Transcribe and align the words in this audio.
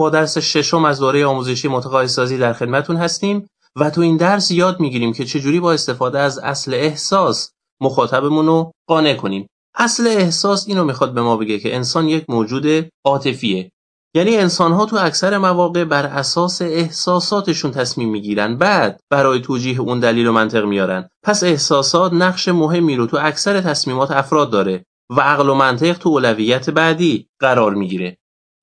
با 0.00 0.10
درس 0.10 0.38
ششم 0.38 0.84
از 0.84 1.00
دوره 1.00 1.26
آموزشی 1.26 1.68
متقاعدسازی 1.68 2.38
در 2.38 2.52
خدمتون 2.52 2.96
هستیم 2.96 3.46
و 3.76 3.90
تو 3.90 4.00
این 4.00 4.16
درس 4.16 4.50
یاد 4.50 4.80
می‌گیریم 4.80 5.12
که 5.12 5.24
چجوری 5.24 5.60
با 5.60 5.72
استفاده 5.72 6.18
از 6.18 6.38
اصل 6.38 6.74
احساس 6.74 7.52
مخاطبمون 7.80 8.46
رو 8.46 8.72
قانع 8.88 9.14
کنیم. 9.14 9.46
اصل 9.74 10.06
احساس 10.06 10.68
اینو 10.68 10.84
می‌خواد 10.84 11.14
به 11.14 11.22
ما 11.22 11.36
بگه 11.36 11.58
که 11.58 11.76
انسان 11.76 12.08
یک 12.08 12.24
موجود 12.28 12.88
عاطفیه. 13.04 13.70
یعنی 14.14 14.36
انسان 14.36 14.72
ها 14.72 14.86
تو 14.86 14.96
اکثر 15.00 15.38
مواقع 15.38 15.84
بر 15.84 16.06
اساس 16.06 16.62
احساساتشون 16.62 17.70
تصمیم 17.70 18.10
می‌گیرن. 18.10 18.56
بعد 18.56 19.00
برای 19.10 19.40
توجیه 19.40 19.80
اون 19.80 20.00
دلیل 20.00 20.26
و 20.26 20.32
منطق 20.32 20.64
میارن. 20.64 21.08
پس 21.22 21.44
احساسات 21.44 22.12
نقش 22.12 22.48
مهمی 22.48 22.96
رو 22.96 23.06
تو 23.06 23.18
اکثر 23.20 23.60
تصمیمات 23.60 24.10
افراد 24.10 24.50
داره 24.50 24.84
و 25.10 25.20
عقل 25.20 25.48
و 25.48 25.54
منطق 25.54 25.98
تو 25.98 26.08
اولویت 26.08 26.70
بعدی 26.70 27.28
قرار 27.40 27.74
می‌گیره. 27.74 28.16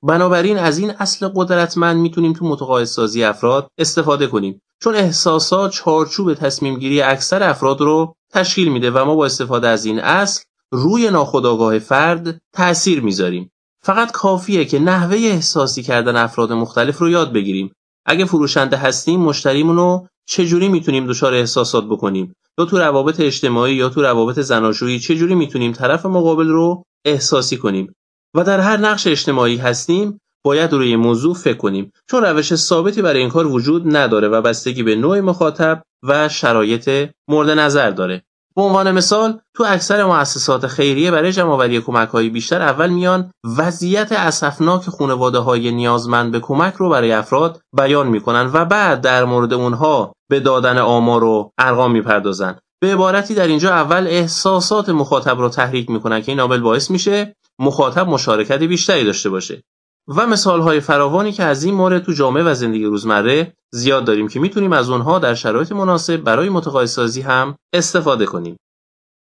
بنابراین 0.03 0.57
از 0.57 0.77
این 0.77 0.91
اصل 0.91 1.27
قدرتمند 1.35 1.97
می‌تونیم 1.97 2.33
تو 2.33 2.45
متقاعدسازی 2.45 3.23
افراد 3.23 3.67
استفاده 3.77 4.27
کنیم. 4.27 4.61
چون 4.83 4.95
احساسات 4.95 5.71
چارچوب 5.71 6.33
تصمیم 6.33 6.79
گیری 6.79 7.01
اکثر 7.01 7.43
افراد 7.43 7.81
رو 7.81 8.15
تشکیل 8.33 8.71
میده 8.71 8.91
و 8.91 9.05
ما 9.05 9.15
با 9.15 9.25
استفاده 9.25 9.67
از 9.67 9.85
این 9.85 9.99
اصل 9.99 10.43
روی 10.71 11.09
ناخودآگاه 11.09 11.79
فرد 11.79 12.41
تأثیر 12.53 13.01
می‌ذاریم. 13.01 13.51
فقط 13.81 14.11
کافیه 14.11 14.65
که 14.65 14.79
نحوه 14.79 15.17
احساسی 15.17 15.83
کردن 15.83 16.15
افراد 16.15 16.51
مختلف 16.53 16.97
رو 16.97 17.09
یاد 17.09 17.33
بگیریم. 17.33 17.71
اگه 18.05 18.25
فروشنده 18.25 18.77
هستیم 18.77 19.19
مشتریمون 19.19 19.75
رو 19.75 20.07
چجوری 20.27 20.67
می‌تونیم 20.67 21.07
دچار 21.07 21.33
احساسات 21.33 21.85
بکنیم؟ 21.85 22.33
یا 22.59 22.65
تو 22.65 22.77
روابط 22.77 23.19
اجتماعی 23.19 23.75
یا 23.75 23.89
تو 23.89 24.01
روابط 24.01 24.39
زناشویی 24.39 24.99
چجوری 24.99 25.35
می‌تونیم 25.35 25.71
طرف 25.71 26.05
مقابل 26.05 26.47
رو 26.47 26.83
احساسی 27.05 27.57
کنیم؟ 27.57 27.93
و 28.37 28.43
در 28.43 28.59
هر 28.59 28.77
نقش 28.77 29.07
اجتماعی 29.07 29.57
هستیم 29.57 30.19
باید 30.45 30.73
روی 30.73 30.95
موضوع 30.95 31.35
فکر 31.35 31.57
کنیم. 31.57 31.91
چون 32.11 32.23
روش 32.23 32.55
ثابتی 32.55 33.01
برای 33.01 33.19
این 33.19 33.29
کار 33.29 33.47
وجود 33.47 33.95
نداره 33.95 34.27
و 34.27 34.41
بستگی 34.41 34.83
به 34.83 34.95
نوع 34.95 35.19
مخاطب 35.19 35.81
و 36.03 36.29
شرایط 36.29 37.09
مورد 37.27 37.49
نظر 37.49 37.89
داره. 37.89 38.23
به 38.55 38.61
عنوان 38.61 38.91
مثال 38.91 39.39
تو 39.55 39.65
اکثر 39.67 40.05
مؤسسات 40.05 40.67
خیریه 40.67 41.11
برای 41.11 41.31
جمعآوری 41.31 41.81
کمک 41.81 42.09
های 42.09 42.29
بیشتر 42.29 42.61
اول 42.61 42.89
میان 42.89 43.31
وضعیت 43.57 44.11
اسفناک 44.11 44.89
خانواده 44.89 45.39
های 45.39 45.71
نیازمند 45.71 46.31
به 46.31 46.39
کمک 46.39 46.73
رو 46.73 46.89
برای 46.89 47.11
افراد 47.11 47.61
بیان 47.77 48.07
می‌کنن 48.07 48.49
و 48.53 48.65
بعد 48.65 49.01
در 49.01 49.25
مورد 49.25 49.53
اونها 49.53 50.13
به 50.29 50.39
دادن 50.39 50.77
آمار 50.77 51.23
و 51.23 51.51
ارقام 51.57 51.91
می‌پردازن. 51.91 52.55
به 52.81 52.93
عبارتی 52.93 53.35
در 53.35 53.47
اینجا 53.47 53.73
اول 53.73 54.07
احساسات 54.07 54.89
مخاطب 54.89 55.39
رو 55.39 55.49
تحریک 55.49 55.89
می‌کنن 55.89 56.21
که 56.21 56.31
این 56.31 56.39
نابل 56.39 56.59
باعث 56.59 56.91
میشه 56.91 57.35
مخاطب 57.59 58.07
مشارکت 58.07 58.63
بیشتری 58.63 59.05
داشته 59.05 59.29
باشه 59.29 59.63
و 60.07 60.27
مثال 60.27 60.61
های 60.61 60.79
فراوانی 60.79 61.31
که 61.31 61.43
از 61.43 61.63
این 61.63 61.73
مورد 61.73 62.03
تو 62.03 62.11
جامعه 62.11 62.43
و 62.43 62.53
زندگی 62.53 62.85
روزمره 62.85 63.53
زیاد 63.71 64.05
داریم 64.05 64.27
که 64.27 64.39
می‌تونیم 64.39 64.73
از 64.73 64.89
اونها 64.89 65.19
در 65.19 65.35
شرایط 65.35 65.71
مناسب 65.71 66.17
برای 66.17 66.49
متقاعدسازی 66.49 67.21
هم 67.21 67.55
استفاده 67.73 68.25
کنیم. 68.25 68.57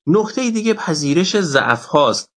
نکته 0.08 0.52
دیگه 0.52 0.74
پذیرش 0.74 1.40
ضعف 1.40 1.86
هاست. 1.86 2.30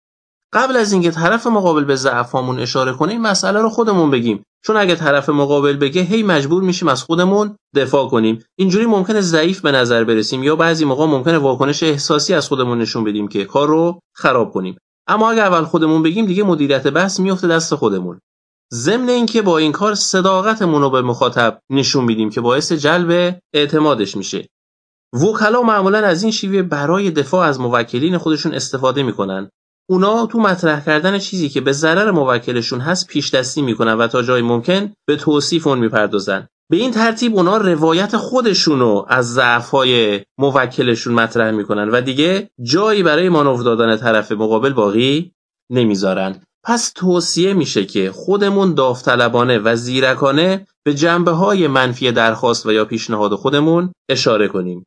قبل 0.54 0.78
از 0.78 0.94
اینکه 0.94 1.12
طرف 1.12 1.48
مقابل 1.48 1.84
به 1.84 1.96
ضعف 1.96 2.32
هامون 2.32 2.60
اشاره 2.60 2.94
کنه 2.94 3.12
این 3.12 3.22
مسئله 3.22 3.62
رو 3.62 3.70
خودمون 3.70 4.12
بگیم 4.12 4.44
چون 4.66 4.78
اگه 4.78 4.96
طرف 4.96 5.30
مقابل 5.30 5.78
بگه 5.78 6.02
هی 6.02 6.24
مجبور 6.24 6.64
میشیم 6.64 6.88
از 6.88 7.04
خودمون 7.04 7.56
دفاع 7.76 8.10
کنیم 8.10 8.44
اینجوری 8.56 8.86
ممکنه 8.86 9.22
ضعیف 9.22 9.62
به 9.62 9.72
نظر 9.72 10.04
برسیم 10.04 10.44
یا 10.44 10.56
بعضی 10.56 10.86
موقع 10.86 11.06
ممکنه 11.06 11.38
واکنش 11.38 11.84
احساسی 11.84 12.34
از 12.34 12.48
خودمون 12.48 12.78
نشون 12.78 13.04
بدیم 13.04 13.28
که 13.28 13.46
کار 13.46 13.68
رو 13.68 14.00
خراب 14.16 14.52
کنیم 14.52 14.78
اما 15.12 15.32
اگه 15.32 15.42
اول 15.42 15.64
خودمون 15.64 16.04
بگیم 16.04 16.26
دیگه 16.26 16.44
مدیریت 16.44 16.88
بحث 16.88 17.20
میفته 17.20 17.48
دست 17.48 17.76
خودمون. 17.76 18.20
ضمن 18.74 19.10
اینکه 19.10 19.42
با 19.42 19.58
این 19.58 19.72
کار 19.72 19.96
صداقتمون 19.96 20.82
رو 20.82 20.90
به 20.90 21.02
مخاطب 21.02 21.62
نشون 21.70 22.04
میدیم 22.04 22.30
که 22.30 22.42
باعث 22.42 22.72
جلب 22.72 23.40
اعتمادش 23.54 24.18
میشه. 24.18 24.48
وکلا 25.14 25.62
معمولا 25.62 25.98
از 25.98 26.24
این 26.24 26.32
شیوه 26.32 26.62
برای 26.62 27.12
دفاع 27.12 27.48
از 27.48 27.60
موکلین 27.60 28.18
خودشون 28.18 28.54
استفاده 28.54 29.04
می‌کنن. 29.04 29.50
اونا 29.90 30.26
تو 30.26 30.40
مطرح 30.40 30.86
کردن 30.86 31.20
چیزی 31.20 31.50
که 31.50 31.62
به 31.62 31.72
ضرر 31.72 32.12
موکلشون 32.12 32.80
هست 32.80 33.08
پیش 33.08 33.34
دستی 33.34 33.62
می‌کنن 33.62 33.94
و 33.94 34.08
تا 34.08 34.22
جای 34.22 34.42
ممکن 34.42 34.94
به 35.08 35.16
توصیف 35.16 35.68
اون 35.68 35.80
می‌پردازن. 35.80 36.48
به 36.72 36.78
این 36.78 36.92
ترتیب 36.92 37.36
اونا 37.36 37.58
روایت 37.58 38.18
خودشونو 38.18 39.06
از 39.08 39.34
ضعفهای 39.34 40.22
موکلشون 40.38 41.14
مطرح 41.14 41.52
می‌کنن 41.52 41.90
و 41.90 42.02
دیگه 42.02 42.50
جایی 42.64 43.04
برای 43.04 43.30
مانور 43.30 43.64
دادن 43.64 43.98
طرف 43.98 44.32
مقابل 44.32 44.74
باقی 44.74 45.32
نمی‌ذارن 45.72 46.42
پس 46.64 46.92
توصیه 46.96 47.54
میشه 47.54 47.86
که 47.86 48.12
خودمون 48.12 48.74
داوطلبانه 48.74 49.60
و 49.60 49.76
زیرکانه 49.76 50.68
به 50.84 50.94
جنبه 50.94 51.32
های 51.32 51.68
منفی 51.68 52.12
درخواست 52.12 52.66
و 52.66 52.72
یا 52.72 52.86
پیشنهاد 52.86 53.36
خودمون 53.36 53.94
اشاره 54.10 54.48
کنیم. 54.48 54.86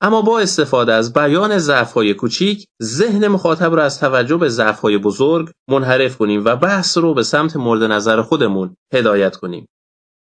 اما 0.00 0.22
با 0.22 0.40
استفاده 0.40 0.92
از 0.92 1.12
بیان 1.12 1.58
ضعف 1.58 1.92
های 1.92 2.14
کوچیک 2.14 2.66
ذهن 2.82 3.28
مخاطب 3.28 3.74
را 3.74 3.84
از 3.84 4.00
توجه 4.00 4.36
به 4.36 4.48
ضعف 4.48 4.80
های 4.80 4.98
بزرگ 4.98 5.50
منحرف 5.70 6.16
کنیم 6.16 6.44
و 6.44 6.56
بحث 6.56 6.98
رو 6.98 7.14
به 7.14 7.22
سمت 7.22 7.56
مورد 7.56 7.82
نظر 7.82 8.22
خودمون 8.22 8.76
هدایت 8.92 9.36
کنیم. 9.36 9.66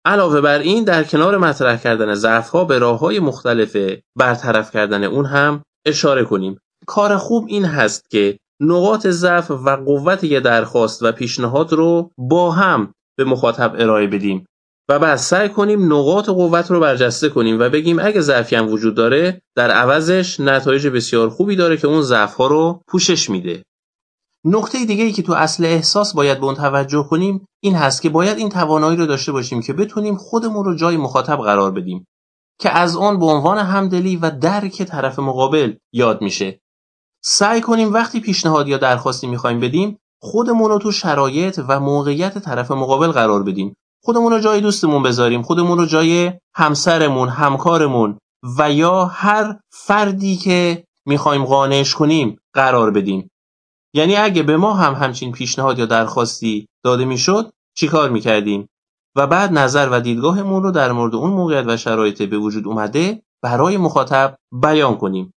علاوه 0.06 0.40
بر 0.40 0.58
این 0.58 0.84
در 0.84 1.04
کنار 1.04 1.38
مطرح 1.38 1.76
کردن 1.76 2.14
ضعف 2.14 2.48
ها 2.48 2.64
به 2.64 2.78
راه 2.78 2.98
های 2.98 3.20
مختلف 3.20 3.76
برطرف 4.16 4.70
کردن 4.72 5.04
اون 5.04 5.24
هم 5.24 5.62
اشاره 5.86 6.24
کنیم. 6.24 6.58
کار 6.86 7.16
خوب 7.16 7.44
این 7.48 7.64
هست 7.64 8.10
که 8.10 8.38
نقاط 8.60 9.06
ضعف 9.06 9.50
و 9.50 9.76
قوت 9.76 10.24
یه 10.24 10.40
درخواست 10.40 11.02
و 11.02 11.12
پیشنهاد 11.12 11.72
رو 11.72 12.10
با 12.18 12.50
هم 12.50 12.92
به 13.18 13.24
مخاطب 13.24 13.74
ارائه 13.78 14.06
بدیم 14.06 14.46
و 14.88 14.98
بعد 14.98 15.16
سعی 15.16 15.48
کنیم 15.48 15.92
نقاط 15.92 16.28
قوت 16.28 16.70
رو 16.70 16.80
برجسته 16.80 17.28
کنیم 17.28 17.60
و 17.60 17.68
بگیم 17.68 17.98
اگه 17.98 18.20
ضعفی 18.20 18.56
هم 18.56 18.68
وجود 18.68 18.94
داره 18.94 19.42
در 19.56 19.70
عوضش 19.70 20.40
نتایج 20.40 20.86
بسیار 20.86 21.28
خوبی 21.28 21.56
داره 21.56 21.76
که 21.76 21.86
اون 21.86 22.02
ضعف 22.02 22.34
ها 22.34 22.46
رو 22.46 22.80
پوشش 22.88 23.30
میده 23.30 23.62
نکته 24.48 24.84
دیگه 24.84 25.04
ای 25.04 25.12
که 25.12 25.22
تو 25.22 25.32
اصل 25.32 25.64
احساس 25.64 26.14
باید 26.14 26.40
به 26.40 26.46
اون 26.46 26.54
توجه 26.54 27.06
کنیم 27.10 27.46
این 27.60 27.74
هست 27.74 28.02
که 28.02 28.08
باید 28.08 28.38
این 28.38 28.48
توانایی 28.48 28.96
رو 28.96 29.06
داشته 29.06 29.32
باشیم 29.32 29.62
که 29.62 29.72
بتونیم 29.72 30.16
خودمون 30.16 30.64
رو 30.64 30.74
جای 30.74 30.96
مخاطب 30.96 31.36
قرار 31.36 31.70
بدیم 31.70 32.06
که 32.60 32.70
از 32.70 32.96
آن 32.96 33.18
به 33.18 33.26
عنوان 33.26 33.58
همدلی 33.58 34.16
و 34.16 34.30
درک 34.30 34.82
طرف 34.82 35.18
مقابل 35.18 35.74
یاد 35.92 36.22
میشه. 36.22 36.60
سعی 37.24 37.60
کنیم 37.60 37.92
وقتی 37.92 38.20
پیشنهاد 38.20 38.68
یا 38.68 38.78
درخواستی 38.78 39.26
می‌خوایم 39.26 39.60
بدیم 39.60 39.98
خودمون 40.20 40.70
رو 40.70 40.78
تو 40.78 40.92
شرایط 40.92 41.60
و 41.68 41.80
موقعیت 41.80 42.38
طرف 42.38 42.70
مقابل 42.70 43.08
قرار 43.08 43.42
بدیم. 43.42 43.76
خودمون 44.02 44.32
رو 44.32 44.38
جای 44.38 44.60
دوستمون 44.60 45.02
بذاریم 45.02 45.42
خودمون 45.42 45.78
رو 45.78 45.86
جای 45.86 46.32
همسرمون 46.54 47.28
همکارمون 47.28 48.18
و 48.58 48.72
یا 48.72 49.04
هر 49.04 49.60
فردی 49.70 50.36
که 50.36 50.84
می‌خوایم 51.06 51.44
قانعش 51.44 51.94
کنیم 51.94 52.36
قرار 52.54 52.90
بدیم. 52.90 53.30
یعنی 53.96 54.16
اگه 54.16 54.42
به 54.42 54.56
ما 54.56 54.74
هم 54.74 54.94
همچین 54.94 55.32
پیشنهاد 55.32 55.78
یا 55.78 55.86
درخواستی 55.86 56.68
داده 56.84 57.04
می‌شد 57.04 57.52
چیکار 57.76 58.10
می‌کردیم؟ 58.10 58.68
و 59.16 59.26
بعد 59.26 59.52
نظر 59.52 59.88
و 59.92 60.00
دیدگاهمون 60.00 60.62
رو 60.62 60.70
در 60.70 60.92
مورد 60.92 61.14
اون 61.14 61.30
موقعیت 61.30 61.64
و 61.66 61.76
شرایط 61.76 62.22
به 62.22 62.38
وجود 62.38 62.66
اومده 62.66 63.22
برای 63.42 63.76
مخاطب 63.76 64.36
بیان 64.52 64.96
کنیم. 64.96 65.34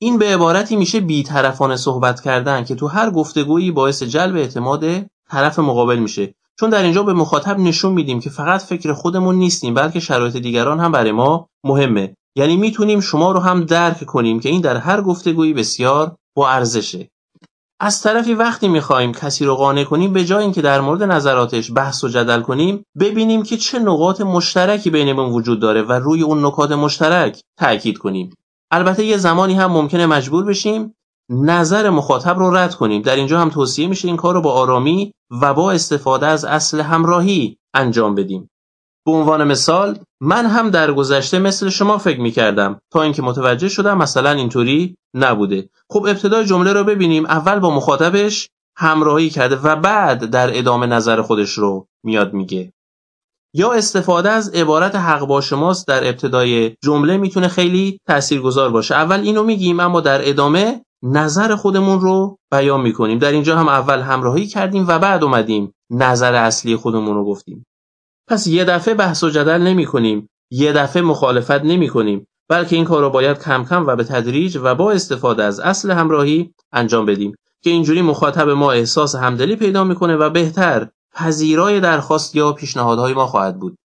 این 0.00 0.18
به 0.18 0.34
عبارتی 0.34 0.76
میشه 0.76 1.00
بیطرفانه 1.00 1.76
صحبت 1.76 2.20
کردن 2.20 2.64
که 2.64 2.74
تو 2.74 2.86
هر 2.86 3.10
گفتگویی 3.10 3.70
باعث 3.70 4.02
جلب 4.02 4.36
اعتماد 4.36 4.84
طرف 5.30 5.58
مقابل 5.58 5.98
میشه. 5.98 6.34
چون 6.60 6.70
در 6.70 6.82
اینجا 6.82 7.02
به 7.02 7.12
مخاطب 7.12 7.58
نشون 7.58 7.92
میدیم 7.92 8.20
که 8.20 8.30
فقط 8.30 8.62
فکر 8.62 8.92
خودمون 8.92 9.34
نیستیم 9.34 9.74
بلکه 9.74 10.00
شرایط 10.00 10.36
دیگران 10.36 10.80
هم 10.80 10.92
برای 10.92 11.12
ما 11.12 11.48
مهمه. 11.64 12.16
یعنی 12.36 12.56
می‌تونیم 12.56 13.00
شما 13.00 13.32
رو 13.32 13.40
هم 13.40 13.64
درک 13.64 14.04
کنیم 14.04 14.40
که 14.40 14.48
این 14.48 14.60
در 14.60 14.76
هر 14.76 15.00
گفتگویی 15.00 15.52
بسیار 15.52 16.16
با 16.36 16.48
ارزشه. 16.48 17.08
از 17.80 18.02
طرفی 18.02 18.34
وقتی 18.34 18.68
می‌خواهیم 18.68 19.12
کسی 19.12 19.44
رو 19.44 19.54
قانع 19.54 19.84
کنیم 19.84 20.12
به 20.12 20.24
جای 20.24 20.42
اینکه 20.42 20.62
در 20.62 20.80
مورد 20.80 21.02
نظراتش 21.02 21.72
بحث 21.72 22.04
و 22.04 22.08
جدل 22.08 22.40
کنیم 22.40 22.84
ببینیم 23.00 23.42
که 23.42 23.56
چه 23.56 23.78
نقاط 23.78 24.20
مشترکی 24.20 24.90
بینمون 24.90 25.30
وجود 25.30 25.60
داره 25.60 25.82
و 25.82 25.92
روی 25.92 26.22
اون 26.22 26.44
نکات 26.46 26.72
مشترک 26.72 27.40
تاکید 27.58 27.98
کنیم. 27.98 28.34
البته 28.70 29.04
یه 29.04 29.16
زمانی 29.16 29.54
هم 29.54 29.72
ممکنه 29.72 30.06
مجبور 30.06 30.44
بشیم 30.44 30.94
نظر 31.30 31.90
مخاطب 31.90 32.38
رو 32.38 32.56
رد 32.56 32.74
کنیم. 32.74 33.02
در 33.02 33.16
اینجا 33.16 33.40
هم 33.40 33.50
توصیه 33.50 33.86
میشه 33.86 34.08
این 34.08 34.16
کار 34.16 34.34
رو 34.34 34.40
با 34.40 34.52
آرامی 34.52 35.12
و 35.42 35.54
با 35.54 35.72
استفاده 35.72 36.26
از 36.26 36.44
اصل 36.44 36.80
همراهی 36.80 37.56
انجام 37.74 38.14
بدیم. 38.14 38.50
به 39.06 39.12
عنوان 39.12 39.44
مثال 39.44 39.98
من 40.20 40.46
هم 40.46 40.70
در 40.70 40.92
گذشته 40.92 41.38
مثل 41.38 41.68
شما 41.68 41.98
فکر 41.98 42.20
می‌کردم. 42.20 42.80
تا 42.92 43.02
اینکه 43.02 43.22
متوجه 43.22 43.68
شدم 43.68 43.98
مثلا 43.98 44.30
اینطوری 44.30 44.96
نبوده. 45.14 45.68
خب 45.90 46.06
ابتدای 46.08 46.44
جمله 46.44 46.72
رو 46.72 46.84
ببینیم. 46.84 47.26
اول 47.26 47.58
با 47.58 47.70
مخاطبش 47.70 48.48
همراهی 48.76 49.30
کرده 49.30 49.56
و 49.56 49.76
بعد 49.76 50.24
در 50.24 50.58
ادامه 50.58 50.86
نظر 50.86 51.22
خودش 51.22 51.50
رو 51.50 51.86
میاد 52.04 52.32
میگه. 52.32 52.72
یا 53.54 53.72
استفاده 53.72 54.30
از 54.30 54.48
عبارت 54.48 54.96
حق 54.96 55.26
با 55.26 55.40
شماست 55.40 55.86
در 55.88 56.08
ابتدای 56.08 56.76
جمله 56.84 57.16
می‌تونه 57.16 57.48
خیلی 57.48 57.98
تاثیرگذار 58.06 58.70
باشه. 58.70 58.94
اول 58.94 59.20
اینو 59.20 59.42
میگیم 59.42 59.80
اما 59.80 60.00
در 60.00 60.28
ادامه 60.28 60.82
نظر 61.02 61.54
خودمون 61.54 62.00
رو 62.00 62.36
بیان 62.52 62.80
می‌کنیم. 62.80 63.18
در 63.18 63.32
اینجا 63.32 63.56
هم 63.56 63.68
اول 63.68 64.00
همراهی 64.00 64.46
کردیم 64.46 64.84
و 64.88 64.98
بعد 64.98 65.24
اومدیم 65.24 65.72
نظر 65.90 66.34
اصلی 66.34 66.76
خودمون 66.76 67.14
رو 67.14 67.24
گفتیم. 67.24 67.64
پس 68.28 68.46
یه 68.46 68.64
دفعه 68.64 68.94
بحث 68.94 69.24
و 69.24 69.30
جدل 69.30 69.62
نمی 69.62 69.86
کنیم 69.86 70.28
یه 70.50 70.72
دفعه 70.72 71.02
مخالفت 71.02 71.64
نمی 71.64 71.88
کنیم 71.88 72.26
بلکه 72.48 72.76
این 72.76 72.84
کار 72.84 73.00
رو 73.00 73.10
باید 73.10 73.38
کم 73.38 73.64
کم 73.64 73.86
و 73.86 73.96
به 73.96 74.04
تدریج 74.04 74.58
و 74.62 74.74
با 74.74 74.92
استفاده 74.92 75.44
از 75.44 75.60
اصل 75.60 75.90
همراهی 75.90 76.54
انجام 76.72 77.06
بدیم. 77.06 77.34
که 77.62 77.70
اینجوری 77.70 78.02
مخاطب 78.02 78.48
ما 78.48 78.72
احساس 78.72 79.14
همدلی 79.14 79.56
پیدا 79.56 79.84
می‌کنه 79.84 80.16
و 80.16 80.30
بهتر 80.30 80.88
پذیرای 81.14 81.80
درخواست 81.80 82.36
یا 82.36 82.52
پیشنهادهای 82.52 83.14
ما 83.14 83.26
خواهد 83.26 83.58
بود. 83.58 83.76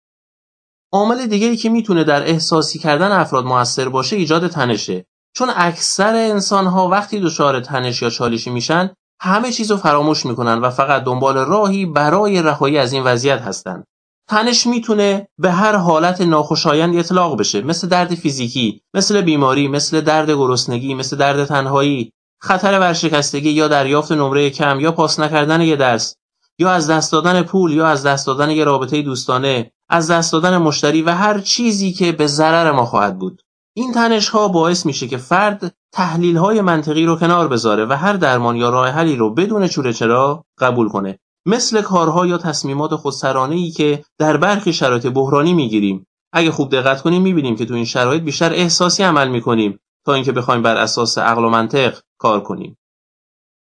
عامل 0.92 1.26
دیگه 1.26 1.48
ای 1.48 1.58
که 1.58 1.70
می‌تونه 1.70 2.04
در 2.04 2.24
احساسی 2.24 2.80
کردن 2.80 3.12
افراد 3.12 3.46
موثر 3.46 3.90
باشه 3.90 4.16
ایجاد 4.16 4.48
تنشه. 4.48 5.06
چون 5.36 5.50
اکثر 5.56 6.16
انسان 6.16 6.66
ها 6.66 6.88
وقتی 6.88 7.20
دچار 7.20 7.60
تنش 7.60 8.02
یا 8.02 8.10
چالشی 8.10 8.50
میشن 8.50 8.94
همه 9.22 9.52
چیز 9.52 9.72
رو 9.72 9.78
فراموش 9.78 10.26
می‌کنن 10.26 10.60
و 10.60 10.70
فقط 10.70 11.04
دنبال 11.04 11.38
راهی 11.38 11.86
برای 11.86 12.42
رهایی 12.42 12.78
از 12.78 12.94
این 12.94 13.04
وضعیت 13.04 13.42
هستن. 13.42 13.84
تنش 14.30 14.68
می‌تونه 14.68 15.28
به 15.38 15.52
هر 15.52 15.76
حالت 15.76 16.22
ناخوشایند 16.22 16.96
اطلاق 16.96 17.40
بشه. 17.40 17.62
مثل 17.62 17.88
درد 17.88 18.16
فیزیکی 18.16 18.82
مثل 18.94 19.22
بیماری 19.22 19.68
مثل 19.68 20.02
درد 20.02 20.30
گرسنگی 20.30 20.94
مثل 20.94 21.18
درد 21.18 21.46
تنهایی 21.46 22.12
خطر 22.42 22.80
ورشکستگی 22.80 23.50
یا 23.50 23.68
دریافت 23.68 24.12
نمره 24.12 24.50
کم 24.50 24.80
یا 24.80 24.92
پاس 24.92 25.20
نکردن 25.20 25.62
یه 25.62 25.76
درس 25.76 26.16
یا 26.60 26.72
از 26.72 26.90
دست 26.90 27.12
دادن 27.12 27.44
پول 27.44 27.72
یا 27.72 27.88
از 27.88 28.04
دست 28.06 28.28
دادن 28.28 28.50
یه 28.50 28.64
رابطه 28.64 29.02
دوستانه 29.02 29.72
از 29.90 30.12
دست 30.12 30.34
دادن 30.34 30.58
مشتری 30.58 31.02
و 31.02 31.10
هر 31.10 31.40
چیزی 31.40 31.92
که 31.92 32.12
به 32.12 32.28
ضرر 32.28 32.72
ما 32.72 32.86
خواهد 32.86 33.20
بود. 33.20 33.42
این 33.76 33.94
تنش 33.94 34.30
ها 34.30 34.48
باعث 34.48 34.86
میشه 34.86 35.08
که 35.08 35.18
فرد 35.18 35.76
تحلیل 35.94 36.38
های 36.38 36.62
منطقی 36.62 37.06
رو 37.06 37.16
کنار 37.16 37.48
بذاره 37.48 37.86
و 37.86 37.94
هر 37.94 38.14
درمان 38.14 38.56
یا 38.56 38.70
راه 38.70 38.90
حلی 38.90 39.16
رو 39.16 39.34
بدون 39.34 39.68
چوره 39.68 39.94
چرا 39.94 40.46
قبول 40.58 40.90
کنه. 40.90 41.20
مثل 41.46 41.82
کارها 41.82 42.26
یا 42.26 42.38
تصمیمات 42.38 42.96
خودسرانه 42.96 43.56
ای 43.56 43.72
که 43.72 44.06
در 44.18 44.38
برخی 44.38 44.74
شرایط 44.74 45.08
بحرانی 45.08 45.54
می‌گیریم. 45.54 46.08
اگه 46.34 46.52
خوب 46.52 46.72
دقت 46.72 47.02
کنیم 47.02 47.22
می‌بینیم 47.22 47.56
که 47.56 47.66
تو 47.66 47.74
این 47.74 47.86
شرایط 47.86 48.24
بیشتر 48.24 48.54
احساسی 48.54 49.04
عمل 49.04 49.30
می‌کنیم 49.30 49.80
تا 50.06 50.14
اینکه 50.14 50.32
بخوایم 50.32 50.62
بر 50.62 50.78
اساس 50.78 51.18
عقل 51.18 51.46
و 51.46 51.50
منطق 51.50 52.00
کار 52.18 52.44
کنیم. 52.44 52.78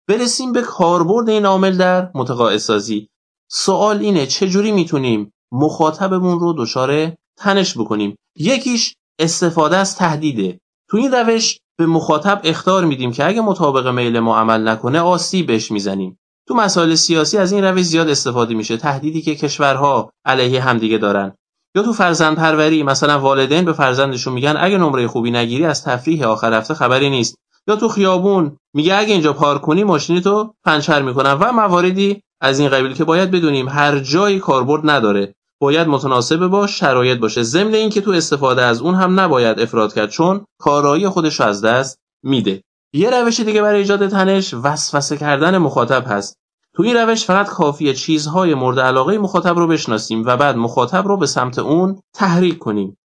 برسیم 0.07 0.51
به 0.51 0.61
کاربرد 0.61 1.29
این 1.29 1.45
عامل 1.45 1.77
در 1.77 2.11
متقاعدسازی. 2.15 3.09
سوال 3.51 3.97
اینه 3.97 4.25
چجوری 4.25 4.71
می‌تونیم 4.71 5.33
مخاطبمون 5.51 6.39
رو 6.39 6.53
دچار 6.57 7.13
تنش 7.37 7.77
بکنیم؟ 7.77 8.15
یکیش 8.35 8.95
استفاده 9.19 9.77
از 9.77 9.95
تهدیده. 9.95 10.59
تو 10.89 10.97
این 10.97 11.11
روش 11.11 11.59
به 11.77 11.85
مخاطب 11.85 12.41
اختار 12.43 12.85
میدیم 12.85 13.11
که 13.11 13.27
اگه 13.27 13.41
مطابق 13.41 13.87
میل 13.87 14.19
ما 14.19 14.37
عمل 14.37 14.67
نکنه 14.67 14.99
آسیب 14.99 15.47
بهش 15.47 15.71
می‌زنیم. 15.71 16.19
تو 16.47 16.55
مسائل 16.55 16.95
سیاسی 16.95 17.37
از 17.37 17.51
این 17.51 17.63
روش 17.63 17.81
زیاد 17.81 18.09
استفاده 18.09 18.53
میشه 18.53 18.77
تهدیدی 18.77 19.21
که 19.21 19.35
کشورها 19.35 20.11
علیه 20.25 20.61
همدیگه 20.61 20.97
دارن. 20.97 21.33
یا 21.75 21.83
تو 21.83 21.93
فرزند 21.93 22.37
پروری 22.37 22.83
مثلا 22.83 23.19
والدین 23.19 23.65
به 23.65 23.73
فرزندشون 23.73 24.33
میگن 24.33 24.55
اگه 24.59 24.77
نمره 24.77 25.07
خوبی 25.07 25.31
نگیری 25.31 25.65
از 25.65 25.83
تفریح 25.83 26.25
آخر 26.25 26.53
هفته 26.53 26.73
خبری 26.73 27.09
نیست. 27.09 27.35
یا 27.67 27.75
تو 27.75 27.89
خیابون 27.89 28.57
میگه 28.73 28.95
اگه 28.95 29.13
اینجا 29.13 29.33
پارک 29.33 29.61
کنی 29.61 29.83
ماشینی 29.83 30.21
تو 30.21 30.53
پنچر 30.63 31.01
می‌کنن. 31.01 31.33
و 31.33 31.51
مواردی 31.51 32.21
از 32.41 32.59
این 32.59 32.69
قبیل 32.69 32.93
که 32.93 33.03
باید 33.03 33.31
بدونیم 33.31 33.69
هر 33.69 33.99
جایی 33.99 34.39
کاربرد 34.39 34.89
نداره 34.89 35.35
باید 35.61 35.87
متناسب 35.87 36.47
با 36.47 36.67
شرایط 36.67 37.19
باشه. 37.19 37.43
ضمن 37.43 37.73
اینکه 37.73 38.01
تو 38.01 38.11
استفاده 38.11 38.61
از 38.61 38.81
اون 38.81 38.95
هم 38.95 39.19
نباید 39.19 39.59
افراد 39.59 39.93
کرد 39.93 40.09
چون 40.09 40.45
کارایی 40.59 41.09
خودش 41.09 41.41
از 41.41 41.61
دست 41.61 41.99
میده. 42.23 42.61
یه 42.93 43.09
روش 43.09 43.39
دیگه 43.39 43.61
برای 43.61 43.79
ایجاد 43.79 44.07
تنش 44.07 44.53
وسوسه 44.53 45.17
کردن 45.17 45.57
مخاطب 45.57 46.03
هست. 46.07 46.37
تو 46.75 46.83
این 46.83 46.97
روش 46.97 47.25
فقط 47.25 47.47
کافیه 47.47 47.93
چیزهای 47.93 48.53
مورد 48.53 48.79
علاقه 48.79 49.17
مخاطب 49.17 49.57
رو 49.57 49.67
بشناسیم 49.67 50.23
و 50.25 50.37
بعد 50.37 50.55
مخاطب 50.55 51.07
رو 51.07 51.17
به 51.17 51.25
سمت 51.27 51.59
اون 51.59 52.01
تحریک 52.13 52.57
کنیم. 52.57 52.97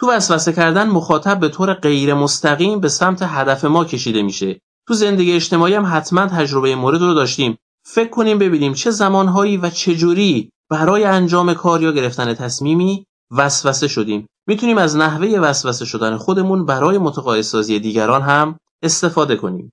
تو 0.00 0.10
وسوسه 0.10 0.52
کردن 0.52 0.88
مخاطب 0.88 1.40
به 1.40 1.48
طور 1.48 1.74
غیر 1.74 2.14
مستقیم 2.14 2.80
به 2.80 2.88
سمت 2.88 3.22
هدف 3.22 3.64
ما 3.64 3.84
کشیده 3.84 4.22
میشه. 4.22 4.60
تو 4.88 4.94
زندگی 4.94 5.32
اجتماعی 5.32 5.74
هم 5.74 5.86
حتما 5.96 6.26
تجربه 6.26 6.74
مورد 6.74 7.00
رو 7.00 7.14
داشتیم. 7.14 7.58
فکر 7.84 8.10
کنیم 8.10 8.38
ببینیم 8.38 8.74
چه 8.74 8.90
زمانهایی 8.90 9.56
و 9.56 9.70
چه 9.70 9.94
جوری 9.94 10.50
برای 10.70 11.04
انجام 11.04 11.54
کار 11.54 11.82
یا 11.82 11.92
گرفتن 11.92 12.34
تصمیمی 12.34 13.06
وسوسه 13.30 13.88
شدیم. 13.88 14.26
می‌تونیم 14.46 14.78
از 14.78 14.96
نحوه 14.96 15.28
وسوسه 15.28 15.84
شدن 15.84 16.16
خودمون 16.16 16.66
برای 16.66 16.98
متقاعدسازی 16.98 17.78
دیگران 17.78 18.22
هم 18.22 18.58
استفاده 18.82 19.36
کنیم. 19.36 19.72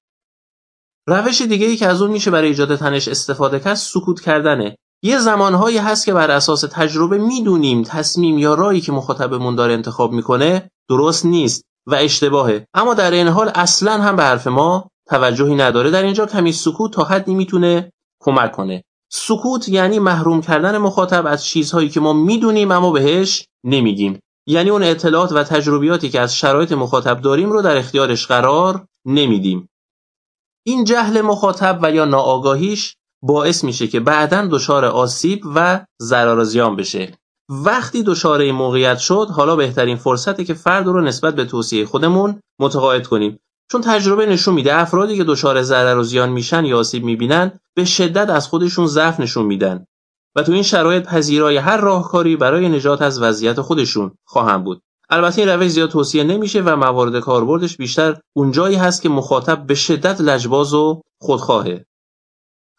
روش 1.07 1.41
دیگه 1.41 1.65
ای 1.65 1.77
که 1.77 1.87
از 1.87 2.01
اون 2.01 2.11
میشه 2.11 2.31
برای 2.31 2.47
ایجاد 2.47 2.75
تنش 2.75 3.07
استفاده 3.07 3.59
کرد 3.59 3.75
سکوت 3.75 4.21
کردنه. 4.21 4.77
یه 5.03 5.19
زمانهایی 5.19 5.77
هست 5.77 6.05
که 6.05 6.13
بر 6.13 6.31
اساس 6.31 6.61
تجربه 6.61 7.17
می‌دونیم 7.17 7.83
تصمیم 7.83 8.37
یا 8.37 8.53
رایی 8.53 8.81
که 8.81 8.91
مخاطبمون 8.91 9.55
داره 9.55 9.73
انتخاب 9.73 10.11
می‌کنه 10.11 10.69
درست 10.89 11.25
نیست 11.25 11.63
و 11.87 11.95
اشتباهه. 11.95 12.67
اما 12.73 12.93
در 12.93 13.11
این 13.11 13.27
حال 13.27 13.51
اصلا 13.55 13.91
هم 14.01 14.15
به 14.15 14.23
حرف 14.23 14.47
ما 14.47 14.89
توجهی 15.07 15.55
نداره. 15.55 15.91
در 15.91 16.03
اینجا 16.03 16.25
کمی 16.25 16.51
سکوت 16.51 16.93
تا 16.93 17.03
حدی 17.03 17.35
می‌تونه 17.35 17.91
کمک 18.21 18.51
کنه. 18.51 18.83
سکوت 19.11 19.69
یعنی 19.69 19.99
محروم 19.99 20.41
کردن 20.41 20.77
مخاطب 20.77 21.25
از 21.25 21.45
چیزهایی 21.45 21.89
که 21.89 21.99
ما 21.99 22.13
می‌دونیم 22.13 22.71
اما 22.71 22.91
بهش 22.91 23.45
نمیگیم. 23.63 24.19
یعنی 24.47 24.69
اون 24.69 24.83
اطلاعات 24.83 25.31
و 25.31 25.43
تجربیاتی 25.43 26.09
که 26.09 26.21
از 26.21 26.35
شرایط 26.35 26.71
مخاطب 26.71 27.21
داریم 27.21 27.51
رو 27.51 27.61
در 27.61 27.77
اختیارش 27.77 28.27
قرار 28.27 28.85
نمیدیم. 29.05 29.69
این 30.65 30.83
جهل 30.83 31.21
مخاطب 31.21 31.79
و 31.81 31.91
یا 31.91 32.05
ناآگاهیش 32.05 32.95
باعث 33.23 33.63
میشه 33.63 33.87
که 33.87 33.99
بعدا 33.99 34.47
دچار 34.51 34.85
آسیب 34.85 35.41
و 35.55 35.85
ضرر 36.01 36.43
زیان 36.43 36.75
بشه. 36.75 37.17
وقتی 37.49 38.03
دچار 38.03 38.39
این 38.39 38.55
موقعیت 38.55 38.97
شد 38.97 39.27
حالا 39.31 39.55
بهترین 39.55 39.97
فرصته 39.97 40.43
که 40.43 40.53
فرد 40.53 40.87
رو 40.87 41.01
نسبت 41.01 41.35
به 41.35 41.45
توصیه 41.45 41.85
خودمون 41.85 42.39
متقاعد 42.59 43.07
کنیم. 43.07 43.39
چون 43.71 43.81
تجربه 43.81 44.25
نشون 44.25 44.53
میده 44.53 44.75
افرادی 44.75 45.17
که 45.17 45.23
دچار 45.23 45.61
ضرر 45.61 45.97
و 45.97 46.03
زیان 46.03 46.29
میشن 46.29 46.65
یا 46.65 46.79
آسیب 46.79 47.03
می‌بینن 47.03 47.59
به 47.75 47.85
شدت 47.85 48.29
از 48.29 48.47
خودشون 48.47 48.87
ضعف 48.87 49.19
نشون 49.19 49.45
میدن. 49.45 49.85
و 50.35 50.43
تو 50.43 50.51
این 50.51 50.63
شرایط 50.63 51.03
پذیرای 51.03 51.57
هر 51.57 51.77
راهکاری 51.77 52.35
برای 52.35 52.69
نجات 52.69 53.01
از 53.01 53.21
وضعیت 53.21 53.61
خودشون 53.61 54.11
خواهم 54.27 54.63
بود. 54.63 54.81
البته 55.15 55.41
این 55.41 55.50
روش 55.50 55.67
زیاد 55.67 55.89
توصیه 55.89 56.23
نمیشه 56.23 56.62
و 56.62 56.75
موارد 56.75 57.19
کاربردش 57.19 57.77
بیشتر 57.77 58.19
اونجایی 58.35 58.75
هست 58.75 59.01
که 59.01 59.09
مخاطب 59.09 59.65
به 59.67 59.75
شدت 59.75 60.21
لجباز 60.21 60.73
و 60.73 61.01
خودخواهه. 61.21 61.85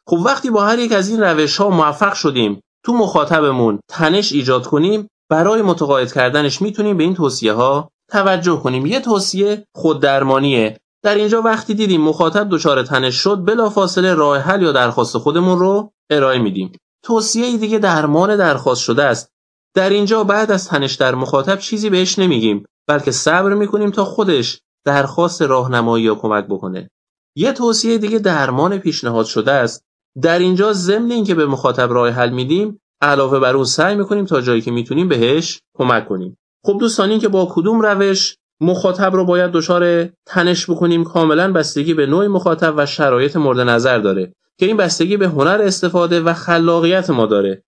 خب 0.06 0.18
وقتی 0.24 0.50
با 0.50 0.64
هر 0.64 0.78
یک 0.78 0.92
از 0.92 1.08
این 1.08 1.20
روش 1.20 1.56
ها 1.56 1.70
موفق 1.70 2.14
شدیم 2.14 2.60
تو 2.84 2.92
مخاطبمون 2.92 3.80
تنش 3.88 4.32
ایجاد 4.32 4.66
کنیم 4.66 5.08
برای 5.30 5.62
متقاعد 5.62 6.12
کردنش 6.12 6.62
می‌تونیم 6.62 6.96
به 6.96 7.04
این 7.04 7.14
توصیه 7.14 7.52
ها 7.52 7.90
توجه 8.10 8.56
کنیم. 8.56 8.86
یه 8.86 9.00
توصیه 9.00 9.64
خوددرمانیه 9.74 10.76
در 11.02 11.14
اینجا 11.14 11.42
وقتی 11.42 11.74
دیدیم 11.74 12.00
مخاطب 12.00 12.48
دچار 12.50 12.82
تنش 12.82 13.14
شد 13.14 13.44
بلافاصله 13.44 14.14
راه 14.14 14.38
حل 14.38 14.62
یا 14.62 14.72
درخواست 14.72 15.18
خودمون 15.18 15.58
رو 15.58 15.90
ارائه 16.10 16.38
میدیم. 16.38 16.72
توصیه 17.04 17.56
دیگه 17.56 17.78
درمان 17.78 18.36
درخواست 18.36 18.80
شده 18.82 19.04
است. 19.04 19.35
در 19.76 19.90
اینجا 19.90 20.24
بعد 20.24 20.50
از 20.50 20.68
تنش 20.68 20.94
در 20.94 21.14
مخاطب 21.14 21.58
چیزی 21.58 21.90
بهش 21.90 22.18
نمیگیم 22.18 22.64
بلکه 22.88 23.10
صبر 23.10 23.54
می‌کنیم 23.54 23.90
تا 23.90 24.04
خودش 24.04 24.60
درخواست 24.84 25.42
راهنمایی 25.42 26.04
یا 26.04 26.14
کمک 26.14 26.44
بکنه. 26.44 26.90
یه 27.36 27.52
توصیه 27.52 27.98
دیگه 27.98 28.18
درمان 28.18 28.78
پیشنهاد 28.78 29.26
شده 29.26 29.52
است. 29.52 29.84
در 30.22 30.38
اینجا 30.38 30.72
ضمن 30.72 31.10
اینکه 31.10 31.34
به 31.34 31.46
مخاطب 31.46 31.92
راه 31.92 32.10
حل 32.10 32.30
میدیم 32.30 32.80
علاوه 33.00 33.38
بر 33.38 33.56
اون 33.56 33.64
سعی 33.64 33.96
می‌کنیم 33.96 34.24
تا 34.24 34.40
جایی 34.40 34.60
که 34.60 34.70
می‌تونیم 34.70 35.08
بهش 35.08 35.60
کمک 35.78 36.08
کنیم. 36.08 36.36
خب 36.64 36.76
دوستان 36.80 37.10
این 37.10 37.20
که 37.20 37.28
با 37.28 37.48
کدوم 37.50 37.80
روش 37.80 38.36
مخاطب 38.60 39.14
رو 39.14 39.24
باید 39.24 39.50
دچار 39.50 40.08
تنش 40.26 40.70
بکنیم 40.70 41.04
کاملا 41.04 41.52
بستگی 41.52 41.94
به 41.94 42.06
نوع 42.06 42.26
مخاطب 42.26 42.74
و 42.76 42.86
شرایط 42.86 43.36
مورد 43.36 43.60
نظر 43.60 43.98
داره 43.98 44.32
که 44.58 44.66
این 44.66 44.76
بستگی 44.76 45.16
به 45.16 45.28
هنر 45.28 45.60
استفاده 45.62 46.20
و 46.20 46.34
خلاقیت 46.34 47.10
ما 47.10 47.26
داره. 47.26 47.62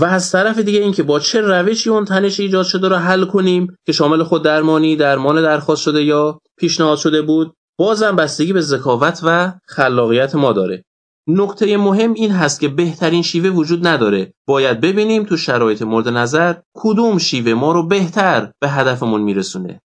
و 0.00 0.04
از 0.04 0.32
طرف 0.32 0.58
دیگه 0.58 0.78
اینکه 0.78 1.02
با 1.02 1.20
چه 1.20 1.40
روشی 1.40 1.90
اون 1.90 2.04
تنش 2.04 2.40
ایجاد 2.40 2.64
شده 2.64 2.88
رو 2.88 2.96
حل 2.96 3.24
کنیم 3.24 3.76
که 3.86 3.92
شامل 3.92 4.22
خود 4.22 4.44
درمانی 4.44 4.96
درمان 4.96 5.42
درخواست 5.42 5.82
شده 5.82 6.02
یا 6.02 6.40
پیشنهاد 6.56 6.98
شده 6.98 7.22
بود 7.22 7.54
بازم 7.78 8.16
بستگی 8.16 8.52
به 8.52 8.60
ذکاوت 8.60 9.20
و 9.22 9.52
خلاقیت 9.66 10.34
ما 10.34 10.52
داره. 10.52 10.84
نکته 11.28 11.76
مهم 11.76 12.14
این 12.14 12.30
هست 12.30 12.60
که 12.60 12.68
بهترین 12.68 13.22
شیوه 13.22 13.48
وجود 13.48 13.86
نداره. 13.86 14.32
باید 14.46 14.80
ببینیم 14.80 15.24
تو 15.24 15.36
شرایط 15.36 15.82
مورد 15.82 16.08
نظر 16.08 16.54
کدوم 16.74 17.18
شیوه 17.18 17.54
ما 17.54 17.72
رو 17.72 17.86
بهتر 17.86 18.52
به 18.60 18.68
هدفمون 18.68 19.20
میرسونه. 19.20 19.80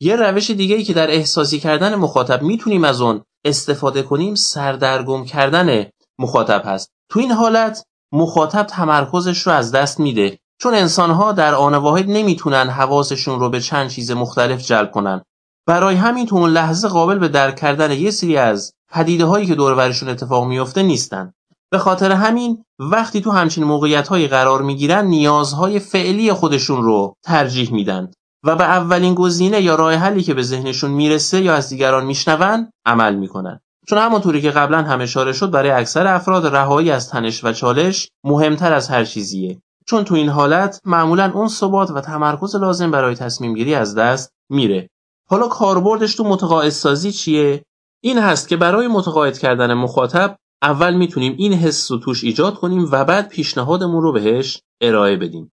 یه 0.00 0.16
روش 0.16 0.50
دیگه 0.50 0.76
ای 0.76 0.84
که 0.84 0.94
در 0.94 1.10
احساسی 1.10 1.60
کردن 1.60 1.94
مخاطب 1.94 2.42
می‌تونیم 2.42 2.84
از 2.84 3.00
اون 3.00 3.22
استفاده 3.44 4.02
کنیم 4.02 4.34
سردرگم 4.34 5.24
کردن 5.24 5.86
مخاطب 6.18 6.62
هست. 6.64 6.90
تو 7.10 7.20
این 7.20 7.32
حالت 7.32 7.84
مخاطب 8.16 8.62
تمرکزش 8.62 9.38
رو 9.38 9.52
از 9.52 9.72
دست 9.72 10.00
میده. 10.00 10.38
چون 10.62 10.74
انسانها 10.74 11.32
در 11.32 11.54
آن 11.54 11.74
واحد 11.74 12.10
نمی‌تونن 12.10 12.68
حواسشون 12.68 13.40
رو 13.40 13.50
به 13.50 13.60
چند 13.60 13.90
چیز 13.90 14.10
مختلف 14.10 14.66
جلب 14.66 14.90
کنن. 14.90 15.22
برای 15.66 15.96
همین 15.96 16.26
تو 16.26 16.36
اون 16.36 16.50
لحظه 16.50 16.88
قابل 16.88 17.18
به 17.18 17.28
درک 17.28 17.56
کردن 17.56 17.92
یه 17.92 18.10
سری 18.10 18.36
از 18.36 18.72
پدیده 18.92 19.24
هایی 19.24 19.46
که 19.46 19.54
دور 19.54 19.74
برشون 19.74 20.08
اتفاق 20.08 20.44
میفته 20.44 20.82
نیستن. 20.82 21.32
به 21.70 21.78
خاطر 21.78 22.12
همین 22.12 22.64
وقتی 22.78 23.20
تو 23.20 23.30
همچین 23.30 23.64
موقعیت 23.64 24.08
های 24.08 24.28
قرار 24.28 24.62
می‌گیرن 24.62 25.06
نیازهای 25.06 25.78
فعلی 25.78 26.32
خودشون 26.32 26.82
رو 26.82 27.14
ترجیح 27.24 27.72
میدن 27.72 28.10
و 28.44 28.56
به 28.56 28.64
اولین 28.64 29.14
گزینه 29.14 29.60
یا 29.62 29.74
راه 29.74 29.94
حلی 29.94 30.22
که 30.22 30.34
به 30.34 30.42
ذهنشون 30.42 30.90
می‌رسه 30.90 31.42
یا 31.42 31.54
از 31.54 31.68
دیگران 31.68 32.06
میشنون 32.06 32.70
عمل 32.86 33.14
می‌کنن. 33.14 33.60
چون 33.88 33.98
همونطوری 33.98 34.40
که 34.40 34.50
قبلا 34.50 34.82
هم 34.82 35.00
اشاره 35.00 35.32
شد 35.32 35.50
برای 35.50 35.70
اکثر 35.70 36.06
افراد 36.06 36.46
رهایی 36.46 36.90
از 36.90 37.10
تنش 37.10 37.44
و 37.44 37.52
چالش 37.52 38.10
مهمتر 38.24 38.72
از 38.72 38.88
هر 38.88 39.04
چیزیه. 39.04 39.60
چون 39.86 40.04
تو 40.04 40.14
این 40.14 40.28
حالت 40.28 40.80
معمولا 40.84 41.32
اون 41.34 41.48
ثبات 41.48 41.90
و 41.90 42.00
تمرکز 42.00 42.56
لازم 42.56 42.90
برای 42.90 43.14
تصمیم 43.14 43.54
گیری 43.54 43.74
از 43.74 43.94
دست 43.94 44.32
میره. 44.50 44.88
حالا 45.28 45.48
کاربردش 45.48 46.14
تو 46.14 46.24
متقاعد 46.24 46.68
سازی 46.68 47.12
چیه؟ 47.12 47.64
این 48.02 48.18
هست 48.18 48.48
که 48.48 48.56
برای 48.56 48.88
متقاعد 48.88 49.38
کردن 49.38 49.74
مخاطب 49.74 50.36
اول 50.62 50.94
می‌تونیم 50.94 51.34
این 51.38 51.52
حس 51.52 51.90
رو 51.90 51.98
توش 51.98 52.24
ایجاد 52.24 52.54
کنیم 52.54 52.88
و 52.92 53.04
بعد 53.04 53.28
پیشنهادمون 53.28 54.02
رو 54.02 54.12
بهش 54.12 54.62
ارائه 54.80 55.16
بدیم. 55.16 55.52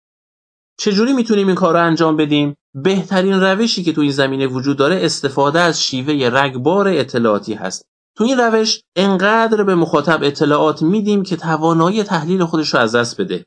چجوری 0.78 1.12
می‌تونیم 1.12 1.46
این 1.46 1.56
کار 1.56 1.74
رو 1.74 1.84
انجام 1.84 2.16
بدیم؟ 2.16 2.54
بهترین 2.74 3.40
روشی 3.40 3.82
که 3.82 3.92
تو 3.92 4.00
این 4.00 4.10
زمینه 4.10 4.46
وجود 4.46 4.76
داره 4.76 5.04
استفاده 5.04 5.60
از 5.60 5.82
شیوه 5.82 6.30
رگبار 6.32 6.88
اطلاعاتی 6.88 7.54
هست. 7.54 7.89
تو 8.20 8.24
این 8.26 8.38
روش 8.38 8.80
انقدر 8.96 9.62
به 9.62 9.74
مخاطب 9.74 10.20
اطلاعات 10.22 10.82
میدیم 10.82 11.22
که 11.22 11.36
توانایی 11.36 12.02
تحلیل 12.02 12.44
خودش 12.44 12.74
رو 12.74 12.80
از 12.80 12.94
دست 12.94 13.20
بده. 13.20 13.44